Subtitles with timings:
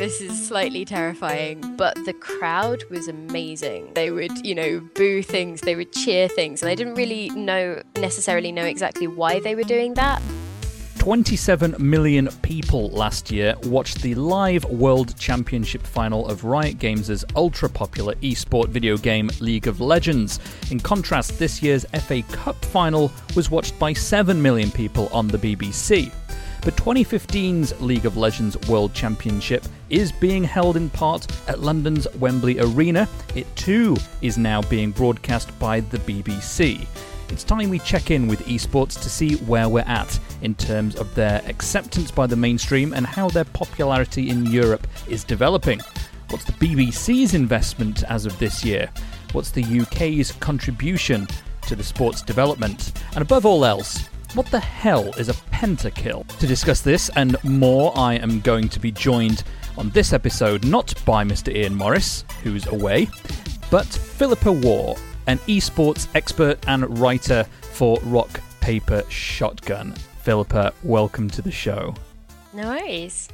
[0.00, 3.92] This is slightly terrifying, but the crowd was amazing.
[3.92, 7.82] They would, you know, boo things, they would cheer things, and I didn't really know
[7.96, 10.22] necessarily know exactly why they were doing that.
[10.96, 17.68] 27 million people last year watched the live World Championship final of Riot Games' ultra
[17.68, 20.40] popular esport video game League of Legends.
[20.70, 25.36] In contrast, this year's FA Cup final was watched by 7 million people on the
[25.36, 26.10] BBC.
[26.62, 32.60] But 2015's League of Legends World Championship is being held in part at London's Wembley
[32.60, 33.08] Arena.
[33.34, 36.86] It too is now being broadcast by the BBC.
[37.30, 41.14] It's time we check in with esports to see where we're at in terms of
[41.14, 45.80] their acceptance by the mainstream and how their popularity in Europe is developing.
[46.28, 48.90] What's the BBC's investment as of this year?
[49.32, 51.26] What's the UK's contribution
[51.62, 52.92] to the sport's development?
[53.14, 56.26] And above all else, what the hell is a pentakill?
[56.38, 59.42] To discuss this and more, I am going to be joined
[59.76, 61.54] on this episode not by Mr.
[61.54, 63.08] Ian Morris, who's away,
[63.70, 69.92] but Philippa Warr, an esports expert and writer for Rock Paper Shotgun.
[70.22, 71.94] Philippa, welcome to the show.
[72.52, 73.28] No worries.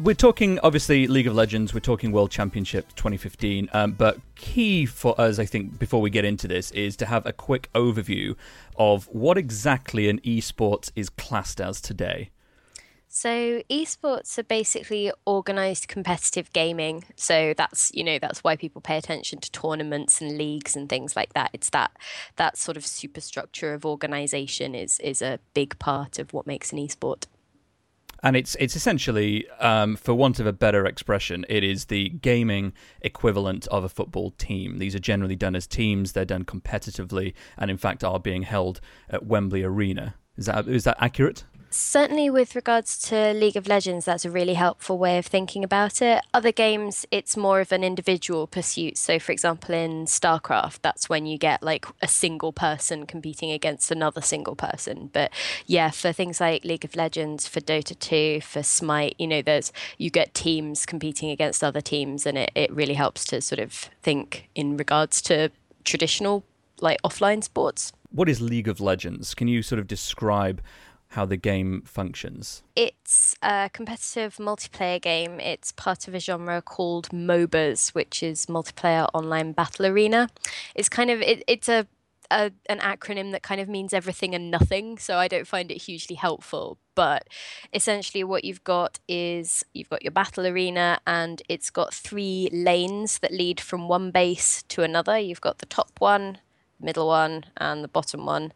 [0.00, 1.74] We're talking obviously League of Legends.
[1.74, 3.68] We're talking World Championship 2015.
[3.74, 7.26] Um, but key for us, I think, before we get into this, is to have
[7.26, 8.34] a quick overview
[8.76, 12.30] of what exactly an esports is classed as today.
[13.08, 17.04] So esports are basically organized competitive gaming.
[17.16, 21.14] So that's you know that's why people pay attention to tournaments and leagues and things
[21.14, 21.50] like that.
[21.52, 21.90] It's that
[22.36, 26.78] that sort of superstructure of organization is is a big part of what makes an
[26.78, 27.26] esport
[28.22, 32.72] and it's it's essentially, um, for want of a better expression, it is the gaming
[33.00, 34.78] equivalent of a football team.
[34.78, 38.80] These are generally done as teams; they're done competitively, and in fact are being held
[39.08, 40.14] at Wembley Arena.
[40.36, 41.44] Is that is that accurate?
[41.72, 46.02] Certainly, with regards to League of Legends, that's a really helpful way of thinking about
[46.02, 46.20] it.
[46.34, 48.98] Other games, it's more of an individual pursuit.
[48.98, 53.92] So, for example, in StarCraft, that's when you get like a single person competing against
[53.92, 55.10] another single person.
[55.12, 55.30] But
[55.64, 59.72] yeah, for things like League of Legends, for Dota 2, for Smite, you know, there's
[59.96, 63.72] you get teams competing against other teams, and it, it really helps to sort of
[64.02, 65.52] think in regards to
[65.84, 66.42] traditional
[66.80, 67.92] like offline sports.
[68.10, 69.34] What is League of Legends?
[69.34, 70.60] Can you sort of describe
[71.10, 72.62] how the game functions?
[72.76, 75.40] It's a competitive multiplayer game.
[75.40, 80.30] It's part of a genre called MOBAs, which is multiplayer online battle arena.
[80.74, 81.88] It's kind of it, it's a,
[82.30, 85.82] a an acronym that kind of means everything and nothing, so I don't find it
[85.82, 86.78] hugely helpful.
[86.94, 87.26] But
[87.72, 93.18] essentially, what you've got is you've got your battle arena, and it's got three lanes
[93.18, 95.18] that lead from one base to another.
[95.18, 96.38] You've got the top one,
[96.80, 98.52] middle one and the bottom one.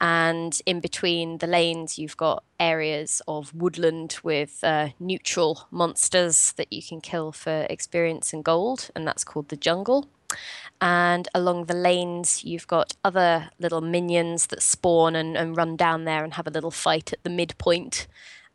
[0.00, 6.72] And in between the lanes, you've got areas of woodland with uh, neutral monsters that
[6.72, 10.08] you can kill for experience and gold, and that's called the jungle.
[10.80, 16.04] And along the lanes, you've got other little minions that spawn and, and run down
[16.04, 18.06] there and have a little fight at the midpoint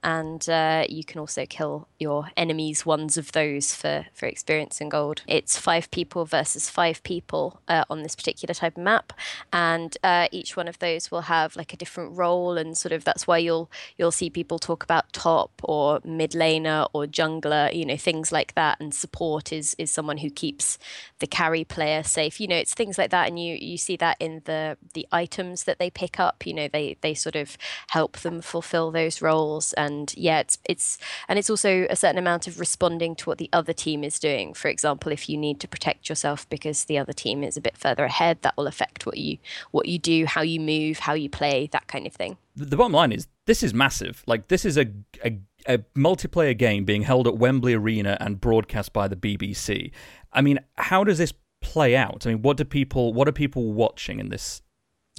[0.03, 4.89] and uh, you can also kill your enemies ones of those for for experience and
[4.89, 5.21] gold.
[5.27, 9.13] It's five people versus five people uh, on this particular type of map.
[9.53, 13.03] And uh, each one of those will have like a different role and sort of
[13.03, 17.85] that's why you'll you'll see people talk about top or mid laner or jungler you
[17.85, 18.79] know things like that.
[18.79, 20.79] And support is is someone who keeps
[21.19, 22.39] the carry player safe.
[22.39, 25.65] You know it's things like that and you you see that in the the items
[25.65, 26.47] that they pick up.
[26.47, 27.55] You know they they sort of
[27.89, 30.97] help them fulfill those roles and and yeah, it's it's
[31.27, 34.53] and it's also a certain amount of responding to what the other team is doing.
[34.53, 37.77] For example, if you need to protect yourself because the other team is a bit
[37.77, 39.37] further ahead, that will affect what you
[39.71, 42.37] what you do, how you move, how you play, that kind of thing.
[42.55, 44.23] The bottom line is this is massive.
[44.25, 44.87] Like this is a,
[45.23, 49.91] a a multiplayer game being held at Wembley Arena and broadcast by the BBC.
[50.33, 52.25] I mean, how does this play out?
[52.25, 54.61] I mean, what do people what are people watching in this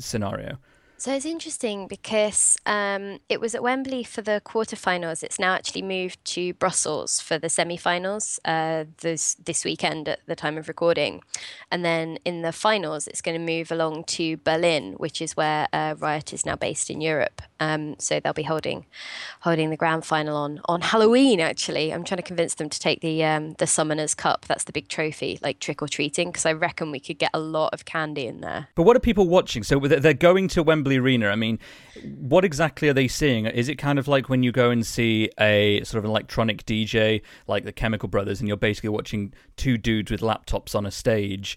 [0.00, 0.58] scenario?
[1.02, 5.24] So it's interesting because um, it was at Wembley for the quarterfinals.
[5.24, 10.36] It's now actually moved to Brussels for the semi-finals uh, this this weekend at the
[10.36, 11.20] time of recording,
[11.72, 15.66] and then in the finals, it's going to move along to Berlin, which is where
[15.72, 17.42] uh, Riot is now based in Europe.
[17.62, 18.86] Um, so they'll be holding
[19.40, 21.40] holding the grand final on on Halloween.
[21.40, 24.46] Actually, I'm trying to convince them to take the um, the Summoners Cup.
[24.46, 27.38] That's the big trophy, like trick or treating, because I reckon we could get a
[27.38, 28.68] lot of candy in there.
[28.74, 29.62] But what are people watching?
[29.62, 31.28] So they're going to Wembley Arena.
[31.28, 31.58] I mean,
[32.02, 33.46] what exactly are they seeing?
[33.46, 37.22] Is it kind of like when you go and see a sort of electronic DJ
[37.46, 41.56] like the Chemical Brothers, and you're basically watching two dudes with laptops on a stage?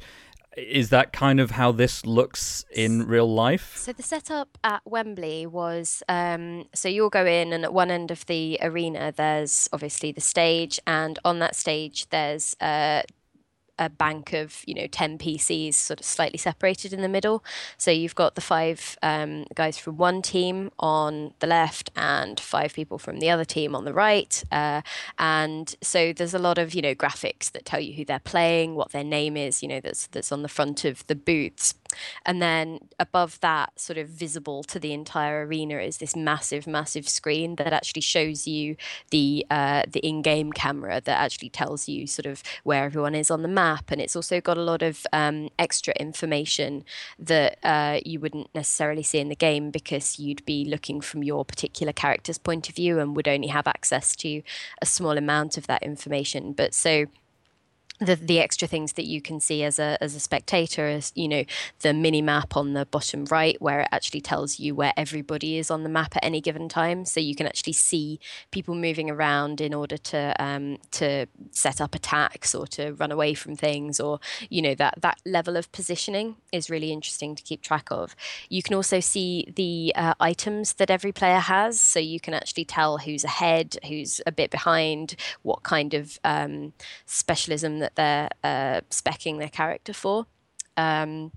[0.58, 3.76] Is that kind of how this looks in real life?
[3.78, 8.12] So the setup at Wembley was um, so you'll go in, and at one end
[8.12, 13.04] of the arena, there's obviously the stage, and on that stage, there's uh,
[13.78, 17.44] a bank of you know 10 PCs sort of slightly separated in the middle.
[17.78, 22.74] So you've got the five um, guys from one team on the left and five
[22.74, 24.44] people from the other team on the right.
[24.52, 24.82] Uh,
[25.20, 28.76] and so there's a lot of you know graphics that tell you who they're playing,
[28.76, 31.74] what their name is, you know that's that's on the front of the booths.
[32.26, 37.08] And then above that, sort of visible to the entire arena, is this massive, massive
[37.08, 38.76] screen that actually shows you
[39.12, 43.42] the uh, the in-game camera that actually tells you sort of where everyone is on
[43.42, 46.84] the map, and it's also got a lot of um, extra information
[47.20, 51.44] that uh, you wouldn't necessarily see in the game because you'd be looking from your
[51.44, 54.42] particular character's point of view and would only have access to
[54.82, 56.54] a small amount of that information.
[56.54, 57.06] But so
[58.00, 61.28] the the extra things that you can see as a as a spectator is you
[61.28, 61.44] know
[61.80, 65.72] the mini map on the bottom right where it actually tells you where everybody is
[65.72, 67.06] on the map at any given time.
[67.06, 68.20] So you can actually see
[68.52, 73.34] people moving around in order to um, to set up attacks or to run away
[73.34, 74.20] from things or
[74.50, 78.16] you know that that level of positioning is really interesting to keep track of.
[78.50, 81.80] You can also see the uh, items that every player has.
[81.80, 86.74] So you can actually tell who's ahead who's a bit behind what kind of um,
[87.06, 90.26] specialism that they're uh, specking their character for.
[90.78, 91.32] Um,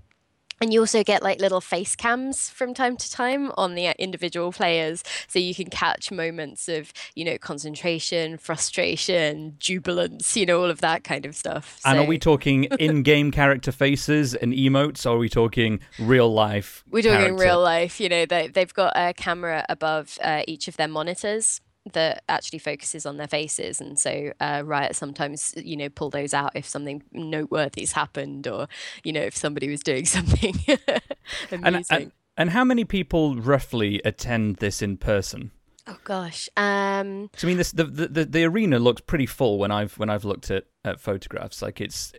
[0.61, 4.51] and you also get like little face cams from time to time on the individual
[4.51, 5.03] players.
[5.27, 10.81] So you can catch moments of you know concentration frustration jubilance you know all of
[10.81, 11.79] that kind of stuff.
[11.81, 11.89] So...
[11.89, 16.83] and are we talking in-game character faces and emotes or are we talking real life
[16.89, 20.75] we're talking real life you know they, they've got a camera above uh, each of
[20.77, 21.61] their monitors
[21.93, 26.33] that actually focuses on their faces and so uh, riot sometimes you know pull those
[26.33, 28.67] out if something noteworthy's happened or
[29.03, 30.79] you know if somebody was doing something amusing
[31.65, 35.51] and, and, and, how many people roughly attend this in person?
[35.87, 39.71] Oh gosh um so i mean this the, the the arena looks pretty full when
[39.71, 41.61] i've when i've looked at at photographs.
[41.61, 42.13] Like it's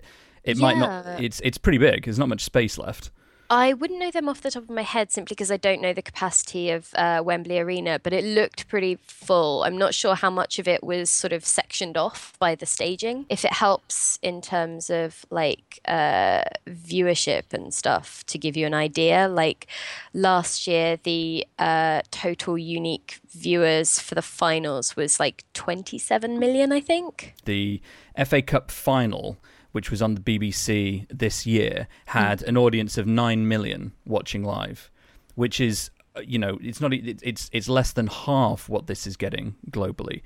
[0.45, 0.63] it yeah.
[0.63, 2.05] might not it's it's pretty big.
[2.05, 3.11] There's not much space left
[3.53, 5.93] I wouldn't know them off the top of my head simply because I don't know
[5.93, 9.65] the capacity of uh, Wembley Arena, but it looked pretty full.
[9.65, 13.27] I'm not sure how much of it was sort of sectioned off by the staging.
[13.29, 18.75] If it helps in terms of like uh, viewership and stuff to give you an
[18.75, 19.67] idea, like
[20.15, 26.81] last year, the uh, total unique viewers for the finals was like 27 million, I
[26.81, 27.35] think.
[27.47, 27.83] The
[28.25, 29.39] FA Cup final
[29.73, 32.49] which was on the BBC this year, had mm.
[32.49, 34.91] an audience of nine million watching live,
[35.35, 39.17] which is uh, you know it's not it's it's less than half what this is
[39.17, 40.23] getting globally.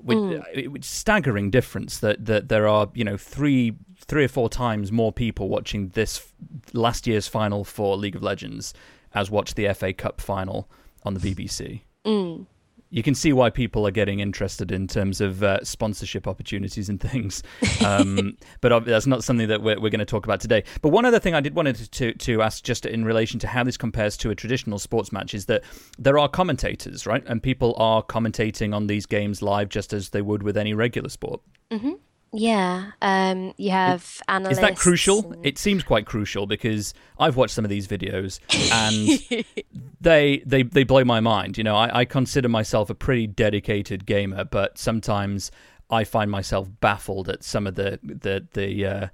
[0.00, 0.76] With, mm.
[0.76, 5.12] it's staggering difference that that there are you know three three or four times more
[5.12, 6.32] people watching this
[6.72, 8.74] last year's final for League of Legends
[9.14, 10.68] as watched the FA Cup final
[11.04, 11.82] on the BBC.
[12.04, 12.46] Mm
[12.92, 17.00] you can see why people are getting interested in terms of uh, sponsorship opportunities and
[17.10, 17.42] things.
[17.84, 20.62] Um, but that's not something that we're, we're going to talk about today.
[20.82, 23.64] But one other thing I did wanted to, to ask, just in relation to how
[23.64, 25.64] this compares to a traditional sports match, is that
[25.98, 27.24] there are commentators, right?
[27.26, 31.08] And people are commentating on these games live just as they would with any regular
[31.08, 31.40] sport.
[31.70, 31.92] Mm-hmm.
[32.34, 34.54] Yeah, um, you have analysts.
[34.54, 35.32] Is that crucial?
[35.32, 35.44] And...
[35.44, 38.40] It seems quite crucial because I've watched some of these videos
[38.72, 39.44] and
[40.00, 41.58] they they they blow my mind.
[41.58, 45.50] You know, I, I consider myself a pretty dedicated gamer, but sometimes
[45.90, 49.08] I find myself baffled at some of the the the uh,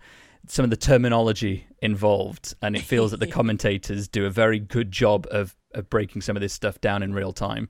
[0.47, 4.93] some of the terminology involved, and it feels that the commentators do a very good
[4.93, 7.69] job of of breaking some of this stuff down in real time.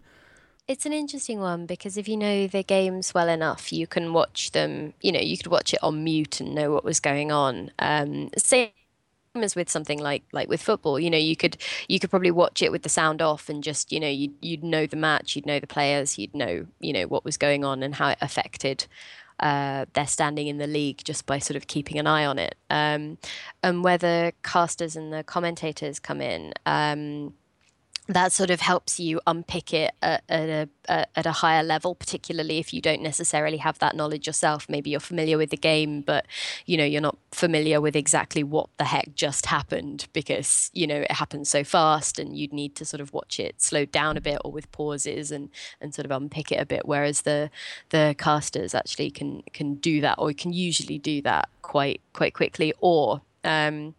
[0.69, 4.53] It's an interesting one because if you know the games well enough, you can watch
[4.53, 4.93] them.
[5.01, 7.71] You know, you could watch it on mute and know what was going on.
[7.79, 8.69] Um, same
[9.35, 11.01] as with something like like with football.
[11.01, 11.57] You know, you could
[11.89, 14.63] you could probably watch it with the sound off and just you know you you'd
[14.63, 17.83] know the match, you'd know the players, you'd know you know what was going on
[17.83, 18.87] and how it affected.
[19.41, 22.57] Uh, their standing in the league just by sort of keeping an eye on it.
[22.69, 23.19] Um,
[23.63, 27.35] and where the casters and the commentators come in, um,
[28.09, 32.59] that sort of helps you unpick it at, at, a, at a higher level particularly
[32.59, 34.67] if you don't necessarily have that knowledge yourself.
[34.69, 36.27] Maybe you're familiar with the game but
[36.65, 40.97] you know you're not familiar with exactly what the heck just happened because you know
[40.97, 44.21] it happens so fast and you'd need to sort of watch it slowed down a
[44.21, 45.51] bit or with pauses and
[45.81, 46.87] and sort of unpick it a bit.
[46.87, 47.51] Whereas the
[47.91, 52.73] the casters actually can can do that or can usually do that quite quite quickly.
[52.81, 53.95] Or um,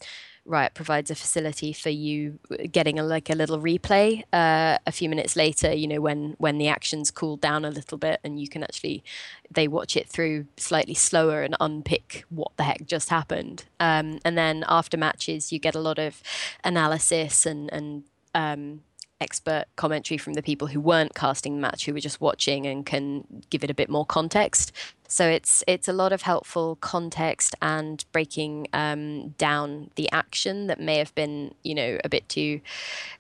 [0.50, 2.39] Riot provides a facility for you
[2.72, 5.72] getting a, like a little replay uh, a few minutes later.
[5.74, 9.03] You know when when the actions cool down a little bit, and you can actually
[9.51, 13.65] they watch it through slightly slower and unpick what the heck just happened.
[13.79, 16.22] Um, and then after matches, you get a lot of
[16.63, 18.03] analysis and and
[18.34, 18.82] um,
[19.22, 22.86] expert commentary from the people who weren't casting the match, who were just watching and
[22.86, 24.72] can give it a bit more context.
[25.08, 30.80] So it's it's a lot of helpful context and breaking um, down the action that
[30.80, 32.62] may have been you know a bit too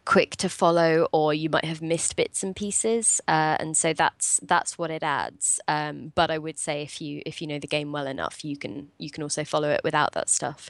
[0.05, 3.19] quick to follow, or you might have missed bits and pieces.
[3.27, 5.59] Uh, and so that's that's what it adds.
[5.67, 8.55] Um, but I would say if you if you know the game well enough, you
[8.55, 10.69] can you can also follow it without that stuff.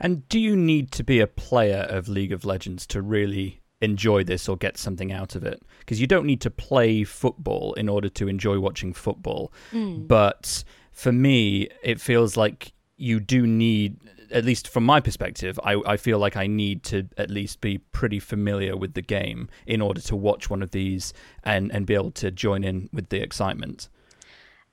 [0.00, 4.24] And do you need to be a player of League of Legends to really enjoy
[4.24, 5.62] this or get something out of it.
[5.80, 9.52] Because you don't need to play football in order to enjoy watching football.
[9.72, 10.08] Mm.
[10.08, 10.64] but
[10.98, 13.96] for me it feels like you do need
[14.32, 17.78] at least from my perspective I, I feel like i need to at least be
[17.78, 21.12] pretty familiar with the game in order to watch one of these
[21.44, 23.88] and and be able to join in with the excitement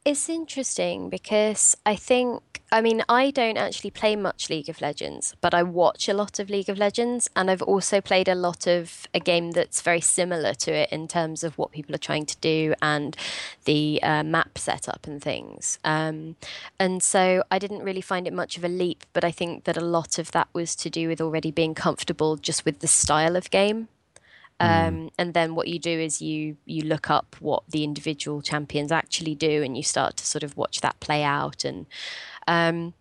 [0.06, 5.36] it's interesting because I think, I mean, I don't actually play much League of Legends,
[5.42, 7.28] but I watch a lot of League of Legends.
[7.36, 11.08] And I've also played a lot of a game that's very similar to it in
[11.08, 13.18] terms of what people are trying to do and
[13.66, 15.80] the uh, map setup and things.
[15.84, 16.36] Um,
[16.80, 19.76] and so I didn't really find it much of a leap, but I think that
[19.76, 23.36] a lot of that was to do with already being comfortable just with the style
[23.36, 23.88] of game.
[24.62, 24.88] Mm.
[24.88, 28.92] Um, and then what you do is you you look up what the individual champions
[28.92, 31.66] actually do, and you start to sort of watch that play out.
[31.66, 31.86] And
[32.48, 32.94] um,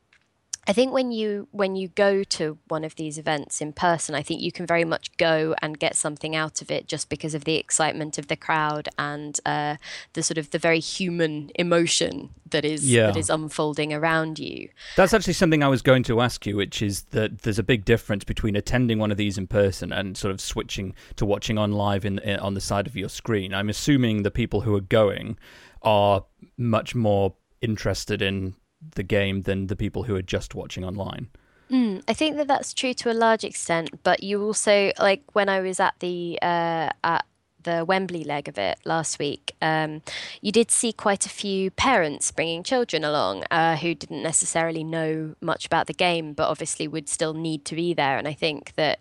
[0.66, 4.22] I think when you when you go to one of these events in person, I
[4.22, 7.44] think you can very much go and get something out of it just because of
[7.44, 9.76] the excitement of the crowd and uh,
[10.14, 13.06] the sort of the very human emotion that is yeah.
[13.06, 14.68] that is unfolding around you.
[14.96, 17.84] That's actually something I was going to ask you, which is that there's a big
[17.84, 21.72] difference between attending one of these in person and sort of switching to watching on
[21.72, 23.52] live in, in on the side of your screen.
[23.52, 25.38] I'm assuming the people who are going
[25.82, 26.24] are
[26.56, 28.54] much more interested in
[28.94, 31.28] the game than the people who are just watching online.
[31.70, 35.48] Mm, I think that that's true to a large extent, but you also like when
[35.48, 37.24] I was at the uh, at
[37.64, 40.02] the Wembley leg of it last week, um,
[40.40, 45.34] you did see quite a few parents bringing children along uh, who didn't necessarily know
[45.40, 48.16] much about the game, but obviously would still need to be there.
[48.16, 49.00] And I think that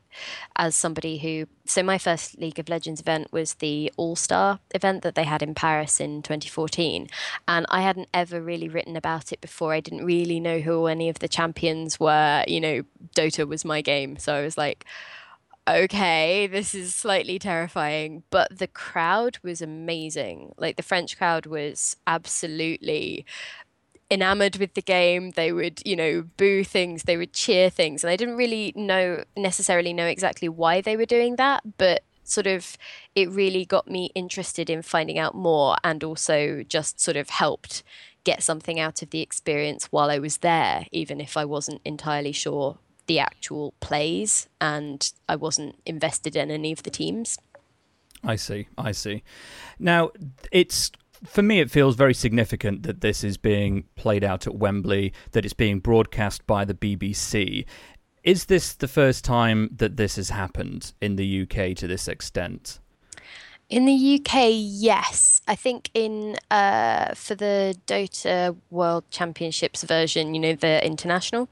[0.55, 5.03] as somebody who, so my first League of Legends event was the All Star event
[5.03, 7.07] that they had in Paris in 2014.
[7.47, 9.73] And I hadn't ever really written about it before.
[9.73, 12.43] I didn't really know who any of the champions were.
[12.47, 12.83] You know,
[13.15, 14.17] Dota was my game.
[14.17, 14.85] So I was like,
[15.67, 20.53] okay, this is slightly terrifying, but the crowd was amazing.
[20.57, 23.25] Like the French crowd was absolutely
[24.11, 25.31] enamored with the game.
[25.31, 29.23] They would, you know, boo things, they would cheer things, and I didn't really know
[29.37, 32.77] necessarily know exactly why they were doing that, but sort of
[33.15, 37.83] it really got me interested in finding out more and also just sort of helped
[38.23, 42.31] get something out of the experience while I was there, even if I wasn't entirely
[42.31, 42.77] sure
[43.07, 47.37] the actual plays and I wasn't invested in any of the teams.
[48.23, 48.67] I see.
[48.77, 49.23] I see.
[49.79, 50.11] Now,
[50.51, 50.91] it's
[51.25, 55.45] for me, it feels very significant that this is being played out at Wembley, that
[55.45, 57.65] it's being broadcast by the BBC.
[58.23, 62.79] Is this the first time that this has happened in the UK to this extent?
[63.73, 65.41] In the UK, yes.
[65.47, 71.49] I think in uh, for the Dota World Championships version, you know, the international,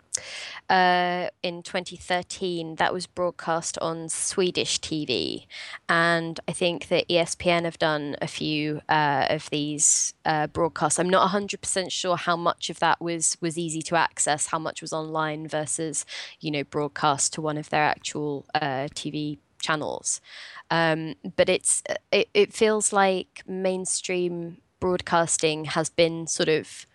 [0.69, 5.47] uh, in 2013, that was broadcast on Swedish TV.
[5.89, 10.99] And I think that ESPN have done a few uh, of these uh, broadcasts.
[10.99, 14.83] I'm not 100% sure how much of that was, was easy to access, how much
[14.83, 16.05] was online versus,
[16.39, 20.21] you know, broadcast to one of their actual uh, TV channels.
[20.69, 26.85] Um, but it's it, it feels like mainstream broadcasting has been sort of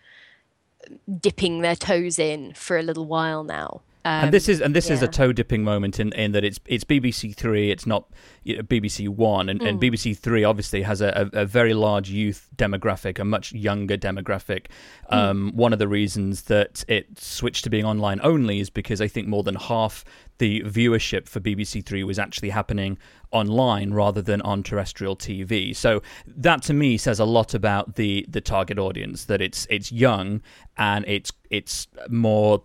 [1.19, 3.81] dipping their toes in for a little while now.
[4.05, 4.93] Um, and this is and this yeah.
[4.93, 8.09] is a toe dipping moment in, in that it's it's BBC Three, it's not
[8.43, 9.67] you know, BBC One, and, Mm.
[9.67, 13.97] and BBC Three obviously has a, a, a very large youth demographic, a much younger
[13.97, 14.67] demographic.
[15.11, 15.17] Mm.
[15.17, 19.07] Um, One of the reasons that it switched to being online only is because I
[19.07, 20.05] think more than half
[20.37, 22.97] the viewership for BBC Three was actually happening
[23.31, 25.75] online rather than on terrestrial TV.
[25.75, 29.91] So that to me says a lot about the the target audience that it's it's
[29.91, 30.41] young
[30.77, 32.63] and it's it's more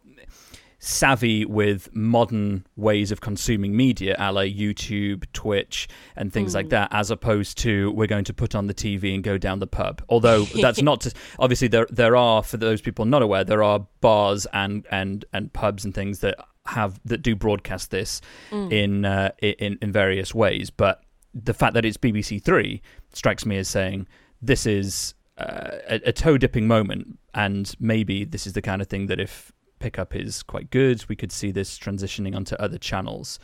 [0.84, 6.88] savvy with modern ways of consuming media, a la YouTube, Twitch, and things like that,
[6.90, 10.02] as opposed to we're going to put on the TV and go down the pub.
[10.08, 13.86] Although that's not to, obviously there there are for those people not aware there are
[14.00, 16.34] bars and and and pubs and things that
[16.66, 18.20] have that do broadcast this
[18.50, 23.56] in uh, in in various ways, but the fact that it's BBC Three strikes me
[23.56, 24.08] as saying
[24.42, 28.88] this is uh, a, a toe dipping moment, and maybe this is the kind of
[28.88, 33.38] thing that if pickup is quite good, we could see this transitioning onto other channels,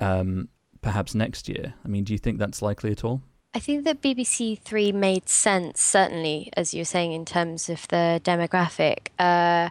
[0.00, 0.48] um,
[0.82, 1.74] perhaps next year.
[1.84, 3.22] I mean, do you think that's likely at all?
[3.54, 8.20] I think that BBC Three made sense, certainly, as you're saying, in terms of the
[8.22, 9.08] demographic.
[9.18, 9.70] Uh,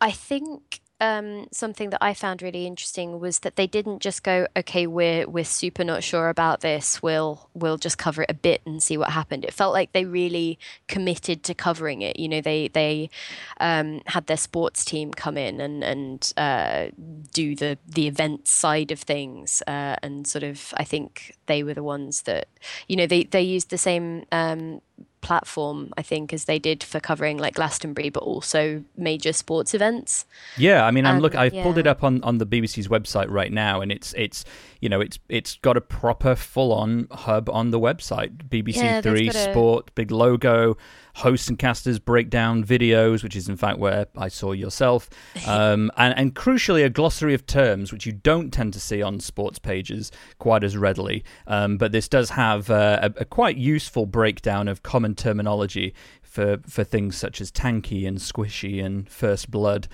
[0.00, 4.46] I think um, something that I found really interesting was that they didn't just go,
[4.56, 7.02] "Okay, we're we're super not sure about this.
[7.02, 10.04] We'll we'll just cover it a bit and see what happened." It felt like they
[10.04, 12.20] really committed to covering it.
[12.20, 13.10] You know, they they
[13.58, 16.86] um, had their sports team come in and and uh,
[17.32, 21.74] do the the event side of things, uh, and sort of I think they were
[21.74, 22.46] the ones that
[22.86, 24.24] you know they they used the same.
[24.30, 24.80] Um,
[25.22, 30.26] platform I think as they did for covering like Glastonbury but also major sports events
[30.58, 31.34] Yeah, I mean, I'm Um, look.
[31.34, 34.44] I've pulled it up on, on the BBC's website right now, and it's it's
[34.80, 38.30] you know it's it's got a proper full on hub on the website.
[38.48, 40.76] BBC yeah, Three got a- Sport, big logo,
[41.14, 45.10] hosts and casters breakdown videos, which is in fact where I saw yourself,
[45.46, 49.20] um, and and crucially a glossary of terms which you don't tend to see on
[49.20, 51.24] sports pages quite as readily.
[51.46, 55.94] Um, but this does have uh, a, a quite useful breakdown of common terminology.
[56.22, 59.86] For, for things such as tanky and squishy and first blood,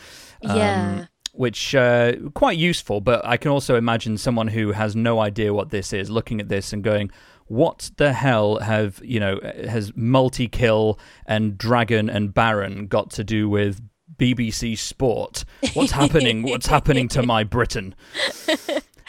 [0.45, 1.07] um, Yeah.
[1.33, 3.01] which uh, quite useful.
[3.01, 6.49] But I can also imagine someone who has no idea what this is looking at
[6.49, 7.11] this and going,
[7.49, 13.25] "What the hell have you know has multi kill and dragon and baron got to
[13.25, 13.81] do with?"
[14.17, 15.45] BBC Sport.
[15.75, 16.43] What's happening?
[16.43, 17.95] What's happening to my Britain?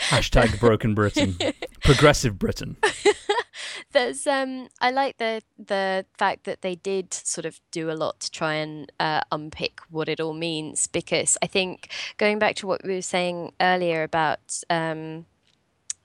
[0.10, 1.38] Hashtag broken Britain.
[1.84, 2.77] Progressive Britain.
[3.91, 8.19] there's um I like the the fact that they did sort of do a lot
[8.22, 12.67] to try and uh, unpick what it all means because I think going back to
[12.67, 15.25] what we were saying earlier about um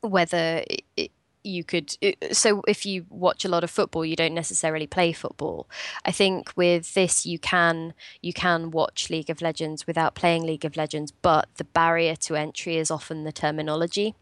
[0.01, 1.11] whether it, it,
[1.44, 1.96] you could
[2.33, 5.68] so if you watch a lot of football you don't necessarily play football.
[6.04, 10.64] I think with this you can you can watch league of legends without playing league
[10.64, 14.14] of legends but the barrier to entry is often the terminology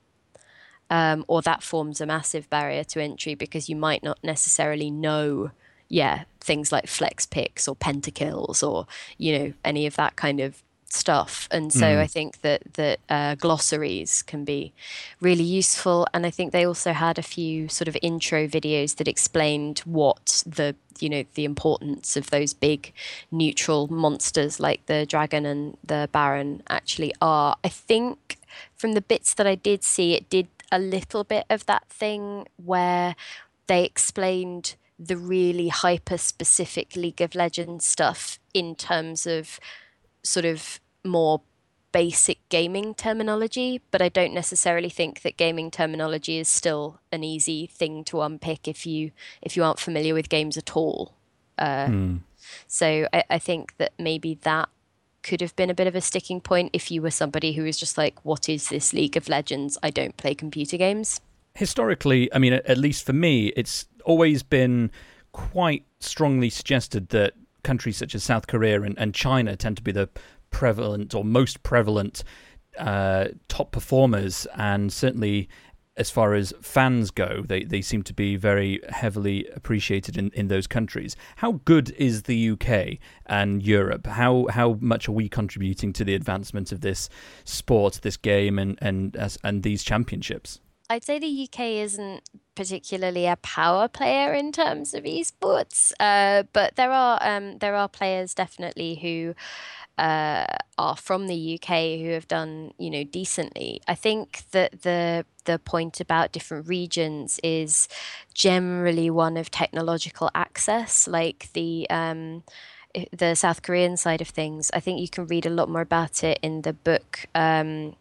[0.90, 5.50] um, or that forms a massive barrier to entry because you might not necessarily know
[5.88, 10.62] yeah things like flex picks or pentakills or you know any of that kind of
[10.92, 11.48] stuff.
[11.50, 14.72] And so i think that that uh, glossaries can be
[15.20, 16.06] really useful.
[16.14, 20.42] And i think they also had a few sort of intro videos that explained what
[20.46, 22.92] the you know the importance of those big
[23.30, 27.56] neutral monsters like the dragon and the baron actually are.
[27.64, 28.38] I think
[28.76, 32.46] from the bits that i did see it did a little bit of that thing
[32.56, 33.14] where
[33.66, 39.58] they explained the really hyper specific League of Legends stuff in terms of
[40.22, 41.42] sort of more
[41.92, 47.66] basic gaming terminology, but I don't necessarily think that gaming terminology is still an easy
[47.66, 49.10] thing to unpick if you
[49.42, 51.14] if you aren't familiar with games at all.
[51.58, 51.88] Uh,
[52.66, 54.68] So I, I think that maybe that
[55.22, 57.76] could have been a bit of a sticking point if you were somebody who was
[57.76, 59.78] just like, "What is this League of Legends?
[59.82, 61.20] I don't play computer games."
[61.54, 64.90] historically, I mean, at least for me, it's always been
[65.32, 69.92] quite strongly suggested that countries such as South Korea and, and China tend to be
[69.92, 70.08] the
[70.50, 72.24] prevalent or most prevalent
[72.78, 75.48] uh, top performers, and certainly
[75.96, 80.48] as far as fans go, they, they seem to be very heavily appreciated in, in
[80.48, 81.16] those countries.
[81.36, 84.06] How good is the UK and Europe?
[84.06, 87.10] How how much are we contributing to the advancement of this
[87.44, 90.60] sport, this game, and and and these championships?
[90.92, 96.76] I'd say the UK isn't particularly a power player in terms of esports, uh, but
[96.76, 99.34] there are um, there are players definitely who
[99.96, 100.44] uh,
[100.76, 103.80] are from the UK who have done you know decently.
[103.88, 107.88] I think that the the point about different regions is
[108.34, 112.42] generally one of technological access, like the um,
[113.16, 116.22] the South Korean side of things, I think you can read a lot more about
[116.22, 117.26] it in the book.
[117.34, 117.96] Um,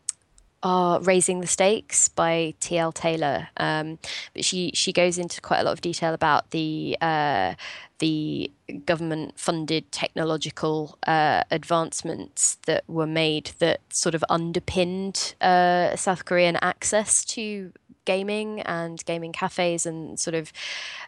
[0.64, 2.92] uh, Raising the Stakes by T.L.
[2.92, 3.50] Taylor.
[3.58, 4.00] Um,
[4.34, 7.56] but she, she goes into quite a lot of detail about the uh,
[8.00, 8.52] the
[8.86, 16.58] government funded technological uh, advancements that were made that sort of underpinned uh, South Korean
[16.64, 17.72] access to
[18.06, 20.52] gaming and gaming cafes and sort of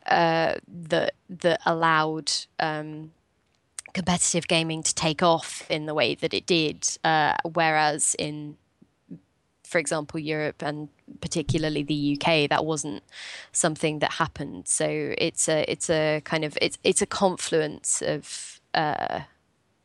[0.06, 3.12] uh, that that allowed um,
[3.94, 8.58] competitive gaming to take off in the way that it did, uh, whereas in
[9.74, 10.88] for example, Europe and
[11.20, 13.02] particularly the UK, that wasn't
[13.52, 14.68] something that happened.
[14.68, 19.22] So it's a it's a kind of it's it's a confluence of uh,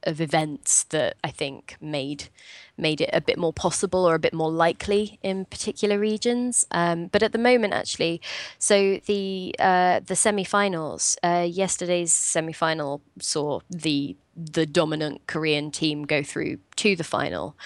[0.03, 2.29] of events that I think made
[2.77, 6.67] made it a bit more possible or a bit more likely in particular regions.
[6.71, 8.21] Um, but at the moment, actually,
[8.59, 16.23] so the uh, the semi-finals, uh, yesterday's semi-final saw the the dominant Korean team go
[16.23, 17.57] through to the final,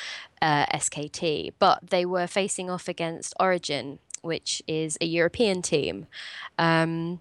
[0.43, 6.07] uh, SKT, but they were facing off against Origin, which is a European team.
[6.59, 7.21] Um,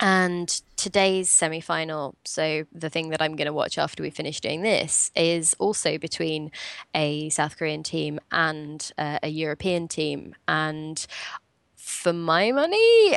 [0.00, 4.40] and today's semi final, so the thing that I'm going to watch after we finish
[4.40, 6.50] doing this, is also between
[6.92, 10.34] a South Korean team and uh, a European team.
[10.48, 11.06] And
[11.76, 13.16] for my money,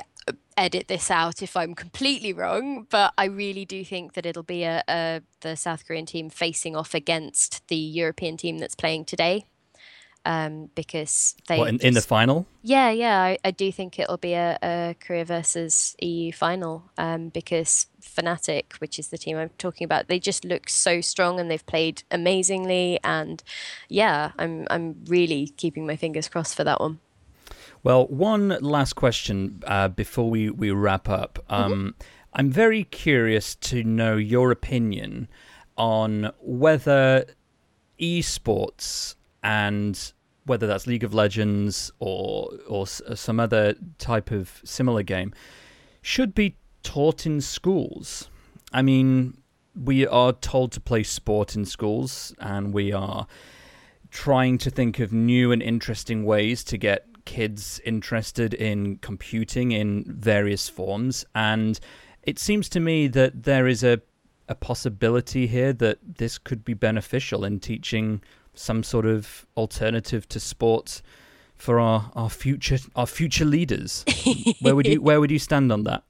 [0.57, 4.63] edit this out if I'm completely wrong, but I really do think that it'll be
[4.63, 9.45] a, a the South Korean team facing off against the European team that's playing today
[10.25, 12.47] um, because they what, in, in, the final.
[12.63, 17.29] Yeah, yeah, I, I do think it'll be a, a Korea versus EU final um,
[17.29, 21.49] because Fnatic, which is the team I'm talking about, they just look so strong and
[21.49, 23.43] they've played amazingly, and
[23.87, 26.99] yeah, I'm I'm really keeping my fingers crossed for that one.
[27.85, 31.37] Well, one last question uh, before we, we wrap up.
[31.47, 31.53] Mm-hmm.
[31.53, 31.89] Um, mm-hmm.
[32.33, 35.27] I'm very curious to know your opinion
[35.77, 37.25] on whether
[38.01, 40.13] esports and
[40.45, 45.31] whether that's League of Legends or or some other type of similar game,
[46.01, 48.31] should be taught in schools.
[48.73, 49.37] I mean,
[49.75, 53.27] we are told to play sport in schools, and we are
[54.09, 60.05] trying to think of new and interesting ways to get kids interested in computing in
[60.07, 61.25] various forms.
[61.35, 61.79] And
[62.23, 64.01] it seems to me that there is a
[64.47, 68.21] a possibility here that this could be beneficial in teaching
[68.53, 71.01] some sort of alternative to sports
[71.55, 74.05] for our, our future our future leaders.
[74.61, 76.03] where would you where would you stand on that?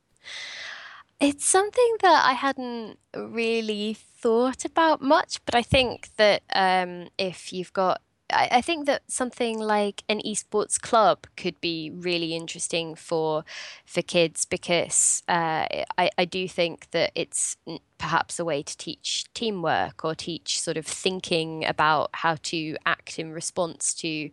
[1.19, 7.54] It's something that I hadn't really thought about much, but I think that um, if
[7.54, 12.95] you've got I, I think that something like an esports club could be really interesting
[12.95, 13.43] for
[13.85, 17.57] for kids because uh, I, I do think that it's
[17.97, 23.19] perhaps a way to teach teamwork or teach sort of thinking about how to act
[23.19, 24.29] in response to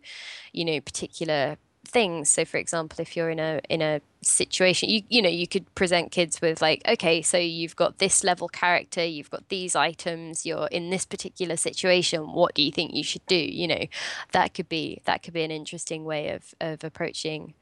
[0.51, 2.29] you know particular things.
[2.29, 5.73] So, for example, if you're in a in a situation, you you know you could
[5.75, 10.45] present kids with like, okay, so you've got this level character, you've got these items,
[10.45, 12.33] you're in this particular situation.
[12.33, 13.35] What do you think you should do?
[13.35, 13.85] You know,
[14.31, 17.53] that could be that could be an interesting way of of approaching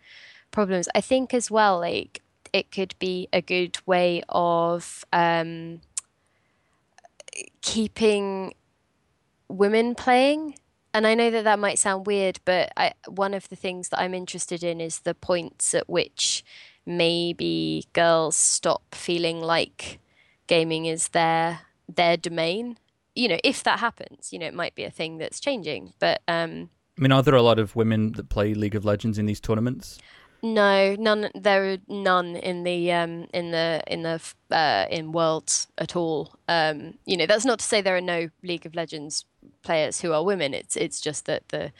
[0.51, 0.87] problems.
[0.95, 2.21] I think as well, like
[2.53, 5.81] it could be a good way of um,
[7.61, 8.53] keeping
[9.47, 10.55] women playing
[10.93, 13.99] and I know that that might sound weird, but I, one of the things that
[13.99, 16.43] I'm interested in is the points at which
[16.85, 19.99] maybe girls stop feeling like
[20.47, 22.77] gaming is their their domain.
[23.15, 25.93] You know, if that happens, you know, it might be a thing that's changing.
[25.99, 29.17] But um, I mean, are there a lot of women that play League of Legends
[29.17, 29.99] in these tournaments?
[30.43, 31.29] No, none.
[31.35, 36.33] There are none in the um, in the in the uh, in Worlds at all.
[36.47, 39.25] Um, you know, that's not to say there are no League of Legends
[39.63, 40.53] players who are women.
[40.53, 41.71] It's it's just that the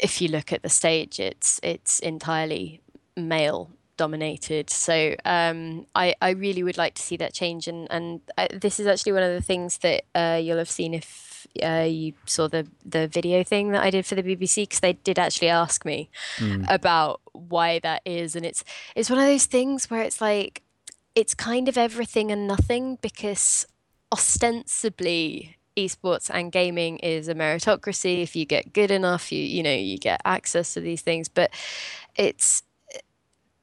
[0.00, 2.80] if you look at the stage, it's it's entirely
[3.16, 4.70] male dominated.
[4.70, 8.80] So um, I I really would like to see that change, and and I, this
[8.80, 12.48] is actually one of the things that uh, you'll have seen if uh, you saw
[12.48, 15.84] the the video thing that I did for the BBC because they did actually ask
[15.84, 16.64] me mm.
[16.68, 20.62] about why that is, and it's it's one of those things where it's like
[21.14, 23.66] it's kind of everything and nothing because
[24.12, 28.22] ostensibly esports and gaming is a meritocracy.
[28.22, 31.28] If you get good enough you you know you get access to these things.
[31.28, 31.50] But
[32.16, 32.62] it's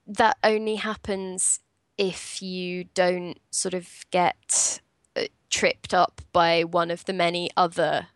[0.07, 1.59] that only happens
[1.97, 4.81] if you don't sort of get
[5.15, 8.07] uh, tripped up by one of the many other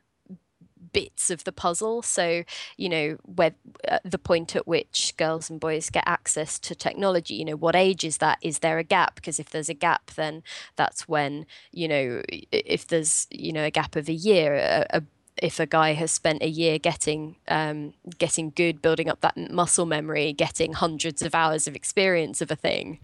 [0.96, 2.02] bits of the puzzle.
[2.02, 2.46] So,
[2.78, 3.54] you know, where
[3.86, 7.76] uh, the point at which girls and boys get access to technology, you know, what
[7.76, 8.38] age is that?
[8.42, 9.16] Is there a gap?
[9.16, 10.42] Because if there's a gap, then
[10.78, 15.04] that's when, you know, if there's, you know, a gap of a year, a, a
[15.44, 19.86] if a guy has spent a year getting um, getting good, building up that muscle
[19.86, 23.00] memory, getting hundreds of hours of experience of a thing,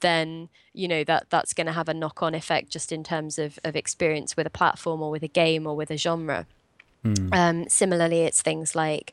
[0.00, 3.58] then you know that that's going to have a knock-on effect just in terms of,
[3.64, 6.46] of experience with a platform or with a game or with a genre.
[7.04, 7.34] Mm.
[7.34, 9.12] Um, similarly, it's things like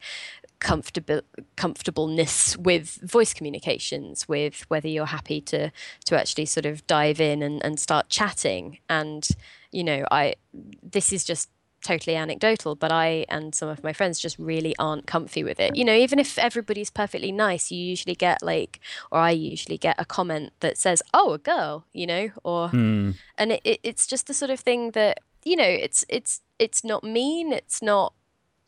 [0.60, 1.21] comfortable
[1.56, 5.71] comfortableness with voice communications with whether you're happy to
[6.06, 9.30] to actually sort of dive in and, and start chatting and
[9.71, 10.34] you know i
[10.82, 11.52] this is just
[11.84, 15.76] totally anecdotal, but I and some of my friends just really aren't comfy with it.
[15.76, 18.80] You know, even if everybody's perfectly nice, you usually get like,
[19.12, 23.15] or I usually get a comment that says, "Oh, a girl," you know, or mm.
[23.38, 26.83] and it, it, it's just the sort of thing that you know, it's it's it's
[26.83, 28.13] not mean, it's not,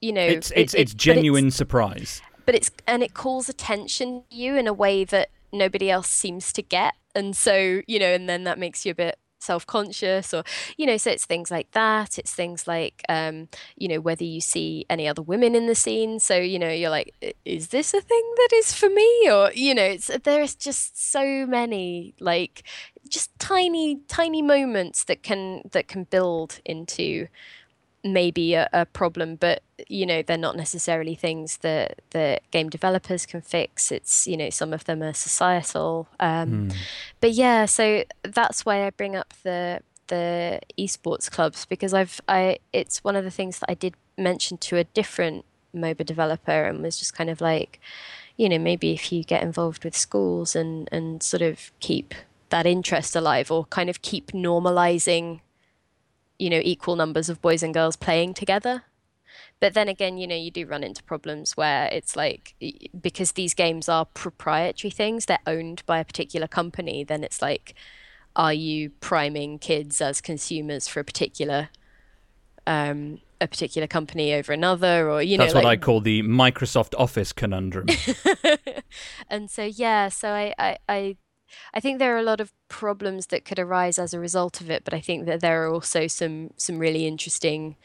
[0.01, 4.23] you know, it's it's it, it's genuine it's, surprise, but it's and it calls attention
[4.29, 8.13] to you in a way that nobody else seems to get, and so you know,
[8.13, 10.43] and then that makes you a bit self-conscious or
[10.77, 12.19] you know so it's things like that.
[12.19, 13.47] It's things like um
[13.77, 16.19] you know whether you see any other women in the scene.
[16.19, 19.29] So you know you're like is this a thing that is for me?
[19.31, 22.63] Or you know it's there's just so many like
[23.07, 27.27] just tiny tiny moments that can that can build into
[28.03, 33.25] maybe a, a, problem, but you know they're not necessarily things that the game developers
[33.25, 33.91] can fix.
[33.91, 36.75] It's you know some of them are societal, um, mm.
[37.19, 37.65] but yeah.
[37.65, 43.15] So that's why I bring up the the esports clubs because I've I it's one
[43.15, 47.13] of the things that I did mention to a different MOBA developer and was just
[47.13, 47.79] kind of like,
[48.37, 52.13] you know, maybe if you get involved with schools and and sort of keep
[52.49, 55.39] that interest alive or kind of keep normalizing
[56.39, 58.83] you know equal numbers of boys and girls playing together.
[59.59, 62.55] But then again you know you do run into problems where it's like
[62.99, 67.75] because these games are proprietary things they're owned by a particular company then it's like
[68.35, 71.69] are you priming kids as consumers for a particular
[72.67, 75.63] um, a particular company over another or you know that's like...
[75.63, 77.87] what i call the microsoft office conundrum.
[79.29, 81.17] And so yeah so I, I i
[81.73, 84.69] I think there are a lot of problems that could arise as a result of
[84.69, 87.75] it, but I think that there are also some some really interesting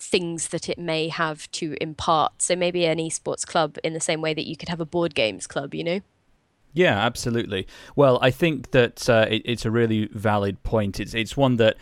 [0.00, 2.42] things that it may have to impart.
[2.42, 5.14] So maybe an esports club in the same way that you could have a board
[5.14, 6.00] games club, you know?
[6.72, 7.66] Yeah, absolutely.
[7.96, 11.00] Well, I think that uh, it, it's a really valid point.
[11.00, 11.76] It's it's one that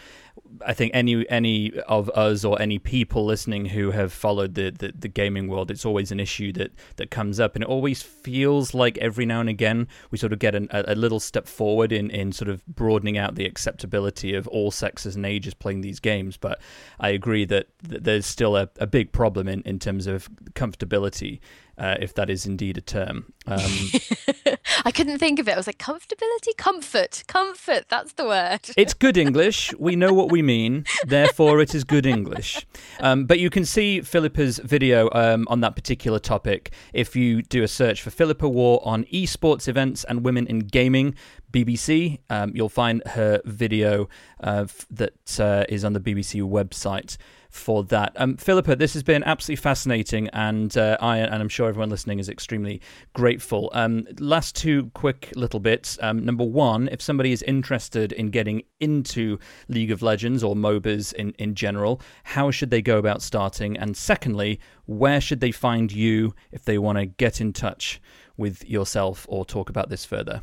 [0.64, 4.92] I think any any of us or any people listening who have followed the, the,
[4.96, 8.75] the, gaming world, it's always an issue that, that comes up, and it always feels
[8.75, 11.92] like every now and again we sort of get an, a, a, little step forward
[11.92, 16.01] in, in sort of broadening out the acceptability of all sexes and ages playing these
[16.01, 16.37] games.
[16.37, 16.61] But
[17.01, 21.40] I agree that, there's still a, a big problem in, in terms of comfortability
[21.79, 23.33] uh, if that is indeed a term.
[23.46, 23.61] Um,
[24.87, 25.55] I couldn't think of it.
[25.55, 27.87] I was like, comfortability, comfort, comfort.
[27.88, 28.61] That's the word.
[28.77, 29.75] it's good English.
[29.81, 30.85] We know what we mean.
[31.05, 32.64] Therefore, it is good English.
[33.01, 37.64] Um, but you can see Philippa's video um, on that particular topic if you do
[37.64, 41.16] a search for Philippa Warr on esports events and women in gaming.
[41.53, 42.18] BBC.
[42.29, 44.09] Um, you'll find her video
[44.42, 47.16] uh, that uh, is on the BBC website
[47.57, 48.12] for that.
[48.16, 52.19] Um, Philippa, this has been absolutely fascinating, and uh, I and I'm sure everyone listening
[52.19, 52.81] is extremely
[53.14, 53.71] grateful.
[53.73, 55.99] Um, last two quick little bits.
[56.03, 59.38] Um, number one, if somebody is interested in getting into
[59.69, 63.77] League of Legends or MOBAs in, in general, how should they go about starting?
[63.77, 68.01] And secondly, where should they find you if they want to get in touch
[68.37, 70.42] with yourself or talk about this further?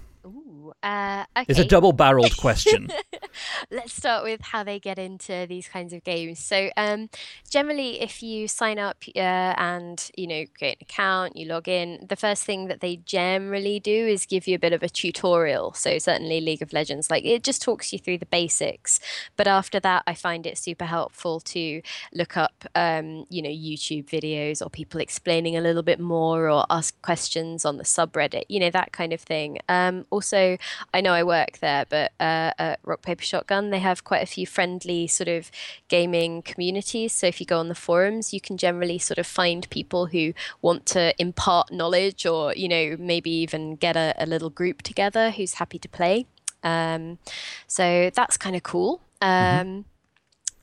[0.82, 1.46] Uh, okay.
[1.48, 2.90] It's a double barreled question.
[3.72, 6.40] Let's start with how they get into these kinds of games.
[6.40, 7.10] So, um,
[7.50, 12.06] generally, if you sign up uh, and you know create an account, you log in.
[12.08, 15.74] The first thing that they generally do is give you a bit of a tutorial.
[15.74, 19.00] So, certainly, League of Legends, like it just talks you through the basics.
[19.36, 21.82] But after that, I find it super helpful to
[22.14, 26.66] look up, um, you know, YouTube videos or people explaining a little bit more or
[26.70, 28.44] ask questions on the subreddit.
[28.50, 29.60] You know, that kind of thing.
[29.70, 30.58] Um, also
[30.94, 34.26] I know I work there, but uh, at Rock Paper Shotgun, they have quite a
[34.26, 35.52] few friendly sort of
[35.88, 37.14] gaming communities.
[37.14, 40.34] So if you go on the forums, you can generally sort of find people who
[40.62, 45.32] want to impart knowledge or, you know, maybe even get a, a little group together
[45.32, 46.28] who's happy to play.
[46.64, 47.20] Um,
[47.68, 49.02] so that's kind of cool.
[49.22, 49.60] Mm-hmm.
[49.60, 49.82] Um, mm-hmm.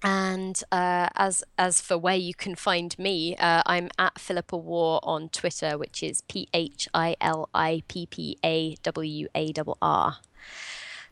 [0.03, 5.01] And uh, as as for where you can find me, uh, I'm at Philippa Warr
[5.03, 9.75] on Twitter, which is P H I L I P P A W A R
[9.83, 10.17] R.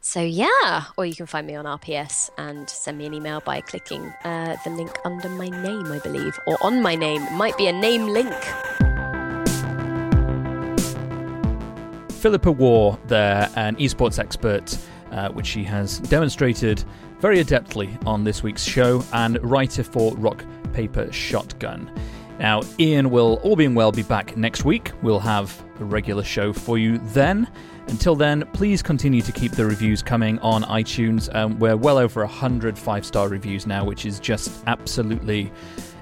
[0.01, 3.61] So yeah, or you can find me on RPS and send me an email by
[3.61, 7.22] clicking uh, the link under my name, I believe, or on my name.
[7.24, 8.33] It might be a name link.
[12.12, 14.79] Philippa Warr, there, an esports expert,
[15.12, 16.85] uh, which she has demonstrated
[17.20, 21.90] very adeptly on this week's show, and writer for Rock Paper Shotgun.
[22.38, 24.92] Now, Ian will, all being well, be back next week.
[25.02, 27.48] We'll have a regular show for you then.
[27.88, 31.35] Until then, please continue to keep the reviews coming on iTunes.
[31.35, 35.50] Um, we're well over 100 five star reviews now, which is just absolutely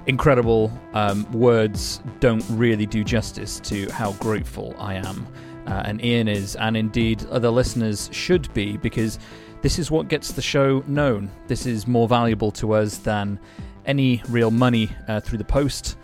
[0.05, 0.71] incredible.
[0.93, 5.27] Um, words don't really do justice to how grateful I am
[5.67, 9.19] uh, and Ian is, and indeed other listeners should be, because
[9.61, 11.29] this is what gets the show known.
[11.47, 13.39] This is more valuable to us than
[13.85, 15.97] any real money uh, through the post,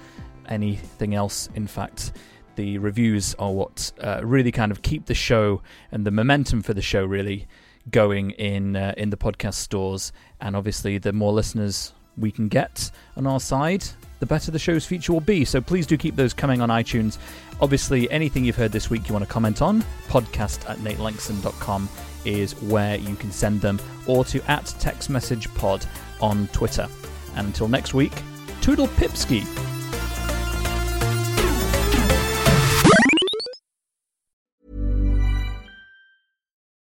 [0.48, 2.14] anything else, in fact.
[2.56, 5.62] The reviews are what uh, really kind of keep the show
[5.92, 7.48] and the momentum for the show really
[7.90, 10.12] going in uh, in the podcast stores.
[10.40, 13.84] And obviously, the more listeners we can get on our side,
[14.24, 15.44] the better the show's future will be.
[15.44, 17.18] So please do keep those coming on iTunes.
[17.60, 21.90] Obviously, anything you've heard this week you want to comment on, podcast at natelanxon.com
[22.24, 25.86] is where you can send them, or to at text message pod
[26.22, 26.88] on Twitter.
[27.36, 28.14] And until next week,
[28.62, 29.44] Toodle Pipski.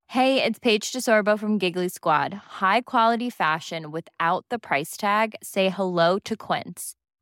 [0.08, 2.34] Hey, it's Paige DeSorbo from Giggly Squad.
[2.62, 5.36] High quality fashion without the price tag?
[5.44, 6.96] Say hello to Quince.